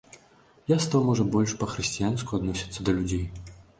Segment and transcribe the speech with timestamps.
[0.71, 3.25] Я стаў можа больш па-хрысціянску адносіцца да людзей.